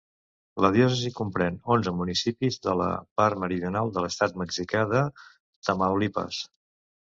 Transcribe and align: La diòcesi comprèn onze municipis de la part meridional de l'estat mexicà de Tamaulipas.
La 0.65 0.69
diòcesi 0.75 1.11
comprèn 1.19 1.59
onze 1.75 1.93
municipis 1.97 2.57
de 2.65 2.73
la 2.81 2.89
part 3.21 3.41
meridional 3.45 3.93
de 3.99 4.05
l'estat 4.07 4.41
mexicà 4.45 4.85
de 4.97 5.05
Tamaulipas. 5.71 6.45